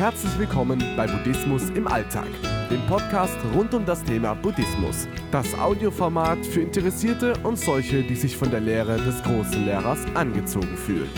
Herzlich 0.00 0.38
willkommen 0.38 0.82
bei 0.96 1.06
Buddhismus 1.06 1.64
im 1.74 1.86
Alltag, 1.86 2.28
dem 2.70 2.80
Podcast 2.86 3.36
rund 3.54 3.74
um 3.74 3.84
das 3.84 4.02
Thema 4.02 4.32
Buddhismus. 4.32 5.06
Das 5.30 5.52
Audioformat 5.52 6.38
für 6.46 6.62
Interessierte 6.62 7.34
und 7.42 7.58
solche, 7.58 8.02
die 8.02 8.14
sich 8.14 8.34
von 8.34 8.50
der 8.50 8.60
Lehre 8.60 8.96
des 8.96 9.22
großen 9.22 9.66
Lehrers 9.66 9.98
angezogen 10.14 10.74
fühlen. 10.74 11.10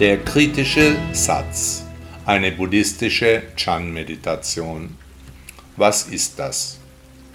Der 0.00 0.18
kritische 0.24 0.96
Satz. 1.12 1.86
Eine 2.24 2.50
buddhistische 2.50 3.44
Chan-Meditation. 3.54 4.96
Was 5.76 6.08
ist 6.08 6.40
das? 6.40 6.80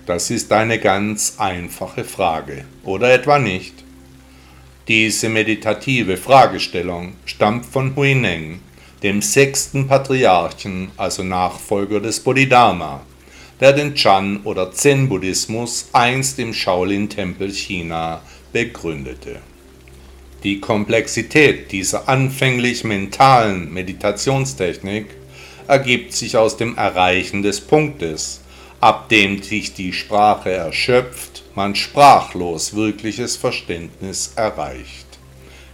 Das 0.05 0.29
ist 0.29 0.51
eine 0.51 0.79
ganz 0.79 1.35
einfache 1.37 2.03
Frage, 2.03 2.65
oder 2.83 3.13
etwa 3.13 3.39
nicht? 3.39 3.75
Diese 4.89 5.29
meditative 5.29 6.17
Fragestellung 6.17 7.13
stammt 7.23 7.65
von 7.65 7.95
Huineng, 7.95 8.59
dem 9.03 9.21
sechsten 9.21 9.87
Patriarchen, 9.87 10.91
also 10.97 11.23
Nachfolger 11.23 11.99
des 11.99 12.19
Bodhidharma, 12.19 13.01
der 13.59 13.73
den 13.73 13.95
Chan- 13.95 14.41
oder 14.43 14.71
Zen-Buddhismus 14.71 15.89
einst 15.91 16.39
im 16.39 16.53
Shaolin-Tempel 16.53 17.51
China 17.51 18.21
begründete. 18.53 19.37
Die 20.43 20.59
Komplexität 20.59 21.71
dieser 21.71 22.09
anfänglich 22.09 22.83
mentalen 22.83 23.71
Meditationstechnik 23.71 25.05
ergibt 25.67 26.13
sich 26.13 26.35
aus 26.35 26.57
dem 26.57 26.75
Erreichen 26.77 27.43
des 27.43 27.61
Punktes, 27.61 28.41
ab 28.79 29.09
dem 29.09 29.41
sich 29.43 29.73
die 29.73 29.93
Sprache 29.93 30.51
erschöpft, 30.51 31.43
man 31.53 31.75
sprachlos 31.75 32.75
wirkliches 32.75 33.35
Verständnis 33.35 34.33
erreicht. 34.35 35.05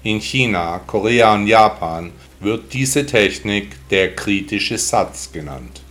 In 0.04 0.20
China, 0.20 0.82
Korea 0.86 1.34
und 1.34 1.48
Japan 1.48 2.12
wird 2.40 2.74
diese 2.74 3.06
Technik 3.06 3.76
der 3.90 4.16
kritische 4.16 4.78
Satz 4.78 5.32
genannt. 5.32 5.82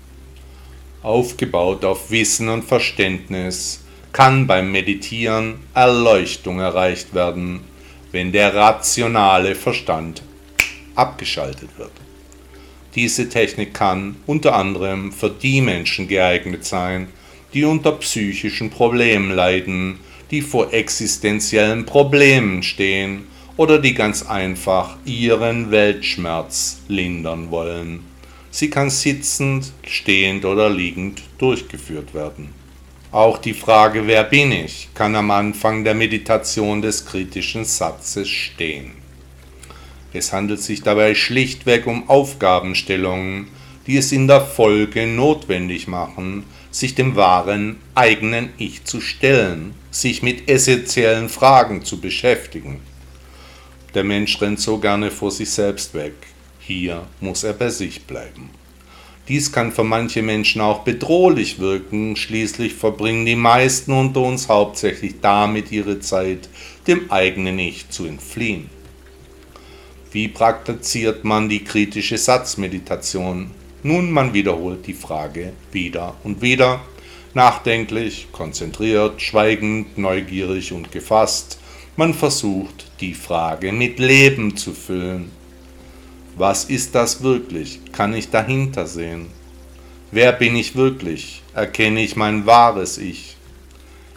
Aufgebaut 1.03 1.85
auf 1.85 2.11
Wissen 2.11 2.49
und 2.49 2.65
Verständnis 2.65 3.85
kann 4.13 4.47
beim 4.47 4.73
Meditieren 4.73 5.57
Erleuchtung 5.75 6.61
erreicht 6.61 7.15
werden, 7.15 7.61
wenn 8.13 8.33
der 8.33 8.55
rationale 8.55 9.55
Verstand 9.55 10.23
abgeschaltet 10.95 11.71
wird. 11.77 11.93
Diese 12.95 13.29
Technik 13.29 13.75
kann 13.75 14.17
unter 14.27 14.55
anderem 14.55 15.13
für 15.13 15.29
die 15.29 15.61
Menschen 15.61 16.09
geeignet 16.09 16.65
sein, 16.65 17.09
die 17.53 17.65
unter 17.65 17.93
psychischen 17.93 18.71
Problemen 18.71 19.31
leiden, 19.31 19.99
die 20.31 20.41
vor 20.41 20.73
existenziellen 20.73 21.85
Problemen 21.85 22.63
stehen 22.63 23.27
oder 23.57 23.79
die 23.79 23.95
ganz 23.95 24.25
einfach 24.25 24.97
ihren 25.05 25.71
Weltschmerz 25.71 26.79
lindern 26.89 27.51
wollen. 27.51 28.05
Sie 28.51 28.71
kann 28.71 28.91
sitzend, 28.91 29.73
stehend 29.87 30.45
oder 30.45 30.71
liegend 30.71 31.23
durchgeführt 31.39 32.15
werden. 32.15 32.51
Auch 33.13 33.39
die 33.39 33.55
Frage 33.55 34.07
Wer 34.07 34.25
bin 34.25 34.53
ich 34.53 34.89
kann 34.95 35.15
am 35.15 35.31
Anfang 35.31 35.85
der 35.85 35.95
Meditation 35.95 36.83
des 36.83 37.07
kritischen 37.07 37.65
Satzes 37.65 38.29
stehen. 38.29 38.93
Es 40.13 40.33
handelt 40.33 40.61
sich 40.61 40.83
dabei 40.83 41.15
schlichtweg 41.15 41.87
um 41.87 42.09
Aufgabenstellungen, 42.09 43.49
die 43.87 43.97
es 43.97 44.13
in 44.13 44.27
der 44.27 44.41
Folge 44.41 45.07
notwendig 45.07 45.87
machen, 45.87 46.45
sich 46.71 46.95
dem 46.95 47.17
wahren 47.17 47.77
eigenen 47.95 48.51
Ich 48.59 48.85
zu 48.85 49.01
stellen, 49.01 49.75
sich 49.91 50.23
mit 50.23 50.49
essentiellen 50.49 51.29
Fragen 51.29 51.85
zu 51.85 52.01
beschäftigen. 52.01 52.81
Der 53.97 54.05
Mensch 54.05 54.39
rennt 54.43 54.61
so 54.61 54.77
gerne 54.77 55.11
vor 55.11 55.31
sich 55.31 55.49
selbst 55.49 55.95
weg. 55.95 56.13
Hier 56.61 57.07
muss 57.21 57.45
er 57.45 57.55
bei 57.55 57.71
sich 57.71 58.03
bleiben. 58.03 58.51
Dies 59.27 59.51
kann 59.51 59.73
für 59.73 59.85
manche 59.85 60.21
Menschen 60.21 60.61
auch 60.61 60.81
bedrohlich 60.81 61.61
wirken, 61.61 62.15
schließlich 62.15 62.75
verbringen 62.75 63.25
die 63.25 63.37
meisten 63.37 63.93
unter 63.93 64.21
uns 64.21 64.51
hauptsächlich 64.51 65.15
damit 65.23 65.73
ihre 65.73 65.99
Zeit, 66.01 66.51
dem 66.87 67.11
eigenen 67.11 67.59
Ich 67.59 67.89
zu 67.89 68.05
entfliehen. 68.05 68.69
Wie 70.13 70.29
praktiziert 70.29 71.25
man 71.25 71.49
die 71.49 71.65
kritische 71.65 72.19
Satzmeditation? 72.19 73.51
Nun, 73.83 74.11
man 74.11 74.35
wiederholt 74.35 74.87
die 74.87 74.93
Frage 74.93 75.55
wieder 75.73 76.17
und 76.23 76.43
wieder, 76.43 76.83
nachdenklich, 77.33 78.29
konzentriert, 78.31 79.23
schweigend, 79.23 79.97
neugierig 79.97 80.75
und 80.75 80.93
gefasst. 80.93 81.61
Man 81.99 82.13
versucht 82.13 82.91
die 83.01 83.15
Frage 83.15 83.73
mit 83.73 83.99
Leben 83.99 84.55
zu 84.55 84.75
füllen. 84.75 85.33
Was 86.37 86.65
ist 86.65 86.95
das 86.95 87.23
wirklich? 87.23 87.81
Kann 87.91 88.13
ich 88.13 88.29
dahinter 88.29 88.87
sehen? 88.87 89.29
Wer 90.11 90.33
bin 90.33 90.57
ich 90.57 90.77
wirklich? 90.77 91.43
Erkenne 91.55 92.03
ich 92.03 92.15
mein 92.15 92.45
wahres 92.45 92.99
Ich? 92.99 93.39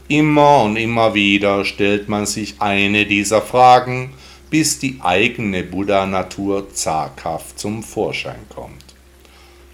Immer 0.09 0.63
und 0.63 0.75
immer 0.75 1.13
wieder 1.13 1.63
stellt 1.63 2.09
man 2.09 2.25
sich 2.25 2.55
eine 2.59 3.05
dieser 3.05 3.41
Fragen, 3.41 4.11
bis 4.49 4.79
die 4.79 4.99
eigene 4.99 5.63
Buddha-Natur 5.63 6.73
zaghaft 6.73 7.57
zum 7.57 7.83
Vorschein 7.83 8.45
kommt. 8.53 8.83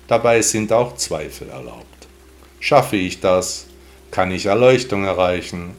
Dabei 0.07 0.43
sind 0.43 0.71
auch 0.71 0.95
Zweifel 0.97 1.49
erlaubt. 1.49 2.07
Schaffe 2.59 2.97
ich 2.97 3.19
das? 3.19 3.65
Kann 4.11 4.29
ich 4.29 4.45
Erleuchtung 4.45 5.05
erreichen? 5.05 5.71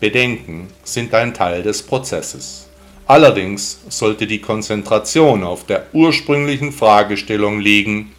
Bedenken 0.00 0.68
sind 0.82 1.12
ein 1.12 1.34
Teil 1.34 1.62
des 1.62 1.82
Prozesses. 1.82 2.70
Allerdings 3.06 3.80
sollte 3.90 4.26
die 4.26 4.40
Konzentration 4.40 5.44
auf 5.44 5.66
der 5.66 5.86
ursprünglichen 5.92 6.72
Fragestellung 6.72 7.60
liegen, 7.60 8.12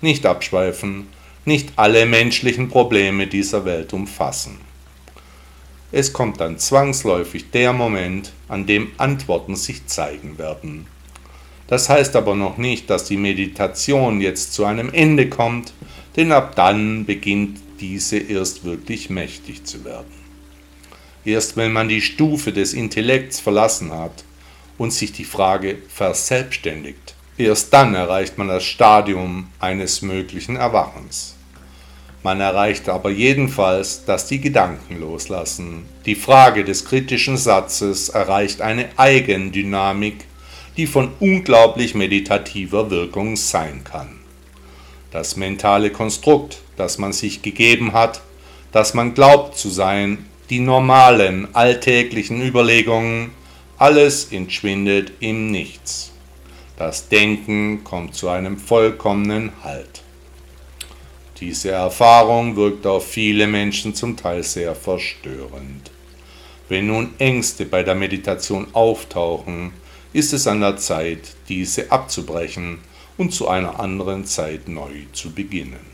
nicht 0.00 0.26
abschweifen, 0.26 1.08
nicht 1.44 1.70
alle 1.76 2.06
menschlichen 2.06 2.68
Probleme 2.68 3.26
dieser 3.26 3.64
Welt 3.64 3.92
umfassen. 3.92 4.60
Es 5.90 6.12
kommt 6.12 6.40
dann 6.40 6.58
zwangsläufig 6.58 7.50
der 7.50 7.72
Moment, 7.72 8.32
an 8.48 8.66
dem 8.66 8.92
Antworten 8.96 9.56
sich 9.56 9.86
zeigen 9.86 10.38
werden. 10.38 10.86
Das 11.66 11.88
heißt 11.88 12.14
aber 12.14 12.36
noch 12.36 12.58
nicht, 12.58 12.90
dass 12.90 13.06
die 13.06 13.16
Meditation 13.16 14.20
jetzt 14.20 14.54
zu 14.54 14.64
einem 14.64 14.90
Ende 14.92 15.28
kommt, 15.28 15.72
denn 16.16 16.30
ab 16.30 16.54
dann 16.54 17.04
beginnt 17.06 17.58
diese 17.80 18.18
erst 18.18 18.64
wirklich 18.64 19.10
mächtig 19.10 19.64
zu 19.64 19.84
werden. 19.84 20.12
Erst 21.24 21.56
wenn 21.56 21.72
man 21.72 21.88
die 21.88 22.02
Stufe 22.02 22.52
des 22.52 22.74
Intellekts 22.74 23.40
verlassen 23.40 23.92
hat 23.92 24.24
und 24.76 24.92
sich 24.92 25.12
die 25.12 25.24
Frage 25.24 25.78
verselbstständigt, 25.88 27.14
erst 27.38 27.72
dann 27.72 27.94
erreicht 27.94 28.36
man 28.36 28.48
das 28.48 28.64
Stadium 28.64 29.48
eines 29.58 30.02
möglichen 30.02 30.56
Erwachens. 30.56 31.34
Man 32.22 32.40
erreicht 32.40 32.88
aber 32.88 33.10
jedenfalls, 33.10 34.04
dass 34.06 34.26
die 34.26 34.40
Gedanken 34.40 34.98
loslassen. 34.98 35.84
Die 36.06 36.14
Frage 36.14 36.64
des 36.64 36.86
kritischen 36.86 37.36
Satzes 37.36 38.08
erreicht 38.08 38.62
eine 38.62 38.88
Eigendynamik, 38.96 40.24
die 40.76 40.86
von 40.86 41.10
unglaublich 41.20 41.94
meditativer 41.94 42.90
Wirkung 42.90 43.36
sein 43.36 43.82
kann. 43.84 44.20
Das 45.10 45.36
mentale 45.36 45.90
Konstrukt, 45.90 46.62
das 46.76 46.98
man 46.98 47.12
sich 47.12 47.42
gegeben 47.42 47.92
hat, 47.92 48.22
das 48.72 48.94
man 48.94 49.14
glaubt 49.14 49.56
zu 49.56 49.68
sein, 49.68 50.24
die 50.50 50.60
normalen, 50.60 51.54
alltäglichen 51.54 52.42
Überlegungen, 52.42 53.32
alles 53.78 54.32
entschwindet 54.32 55.12
im 55.20 55.50
Nichts. 55.50 56.12
Das 56.76 57.08
Denken 57.08 57.84
kommt 57.84 58.14
zu 58.14 58.28
einem 58.28 58.58
vollkommenen 58.58 59.52
Halt. 59.62 60.02
Diese 61.40 61.70
Erfahrung 61.70 62.56
wirkt 62.56 62.86
auf 62.86 63.08
viele 63.08 63.46
Menschen 63.46 63.94
zum 63.94 64.16
Teil 64.16 64.42
sehr 64.42 64.74
verstörend. 64.74 65.90
Wenn 66.68 66.86
nun 66.86 67.10
Ängste 67.18 67.64
bei 67.64 67.82
der 67.82 67.94
Meditation 67.94 68.68
auftauchen, 68.72 69.72
ist 70.12 70.32
es 70.32 70.46
an 70.46 70.60
der 70.60 70.76
Zeit, 70.76 71.34
diese 71.48 71.90
abzubrechen 71.90 72.78
und 73.16 73.32
zu 73.32 73.48
einer 73.48 73.80
anderen 73.80 74.24
Zeit 74.24 74.68
neu 74.68 74.92
zu 75.12 75.32
beginnen. 75.32 75.93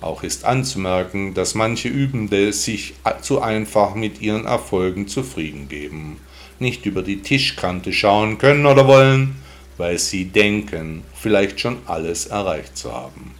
Auch 0.00 0.22
ist 0.22 0.44
anzumerken, 0.44 1.34
dass 1.34 1.54
manche 1.54 1.88
Übende 1.88 2.52
sich 2.52 2.94
zu 3.20 3.42
einfach 3.42 3.94
mit 3.94 4.20
ihren 4.20 4.44
Erfolgen 4.44 5.08
zufrieden 5.08 5.68
geben, 5.68 6.18
nicht 6.60 6.86
über 6.86 7.02
die 7.02 7.20
Tischkante 7.20 7.92
schauen 7.92 8.38
können 8.38 8.66
oder 8.66 8.86
wollen, 8.86 9.36
weil 9.76 9.98
sie 9.98 10.26
denken, 10.26 11.02
vielleicht 11.14 11.60
schon 11.60 11.78
alles 11.86 12.26
erreicht 12.26 12.76
zu 12.76 12.92
haben. 12.92 13.34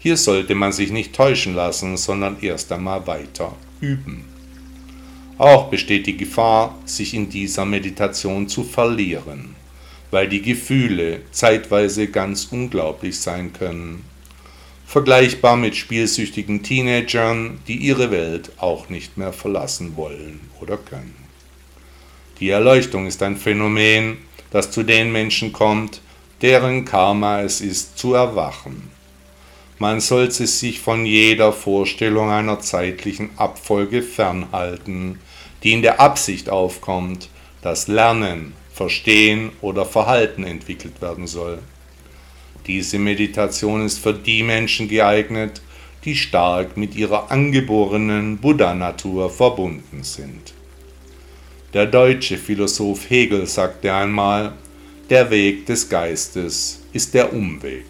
Hier 0.00 0.16
sollte 0.16 0.54
man 0.54 0.72
sich 0.72 0.90
nicht 0.90 1.14
täuschen 1.14 1.54
lassen, 1.54 1.96
sondern 1.96 2.38
erst 2.40 2.72
einmal 2.72 3.06
weiter 3.06 3.54
üben. 3.80 4.24
Auch 5.38 5.68
besteht 5.68 6.06
die 6.06 6.16
Gefahr, 6.16 6.76
sich 6.84 7.14
in 7.14 7.28
dieser 7.28 7.64
Meditation 7.64 8.48
zu 8.48 8.64
verlieren, 8.64 9.54
weil 10.10 10.28
die 10.28 10.42
Gefühle 10.42 11.20
zeitweise 11.30 12.08
ganz 12.08 12.48
unglaublich 12.50 13.20
sein 13.20 13.52
können 13.52 14.04
vergleichbar 14.86 15.56
mit 15.56 15.76
spielsüchtigen 15.76 16.62
Teenagern, 16.62 17.60
die 17.66 17.76
ihre 17.76 18.10
Welt 18.10 18.52
auch 18.58 18.88
nicht 18.88 19.16
mehr 19.16 19.32
verlassen 19.32 19.96
wollen 19.96 20.40
oder 20.60 20.76
können. 20.76 21.14
Die 22.38 22.50
Erleuchtung 22.50 23.06
ist 23.06 23.22
ein 23.22 23.36
Phänomen, 23.36 24.18
das 24.50 24.70
zu 24.70 24.82
den 24.82 25.10
Menschen 25.10 25.52
kommt, 25.52 26.00
deren 26.42 26.84
Karma 26.84 27.42
es 27.42 27.60
ist 27.60 27.98
zu 27.98 28.14
erwachen. 28.14 28.90
Man 29.78 30.00
sollte 30.00 30.46
sich 30.46 30.80
von 30.80 31.04
jeder 31.04 31.52
Vorstellung 31.52 32.30
einer 32.30 32.60
zeitlichen 32.60 33.30
Abfolge 33.36 34.02
fernhalten, 34.02 35.18
die 35.62 35.72
in 35.72 35.82
der 35.82 36.00
Absicht 36.00 36.48
aufkommt, 36.48 37.28
dass 37.60 37.88
Lernen, 37.88 38.54
Verstehen 38.72 39.50
oder 39.62 39.84
Verhalten 39.84 40.44
entwickelt 40.44 41.02
werden 41.02 41.26
soll. 41.26 41.58
Diese 42.66 42.98
Meditation 42.98 43.86
ist 43.86 43.98
für 43.98 44.12
die 44.12 44.42
Menschen 44.42 44.88
geeignet, 44.88 45.60
die 46.04 46.16
stark 46.16 46.76
mit 46.76 46.94
ihrer 46.96 47.30
angeborenen 47.30 48.38
Buddha-Natur 48.38 49.30
verbunden 49.30 50.02
sind. 50.02 50.54
Der 51.74 51.86
deutsche 51.86 52.38
Philosoph 52.38 53.10
Hegel 53.10 53.46
sagte 53.46 53.92
einmal, 53.92 54.52
der 55.10 55.30
Weg 55.30 55.66
des 55.66 55.88
Geistes 55.88 56.80
ist 56.92 57.14
der 57.14 57.32
Umweg. 57.32 57.84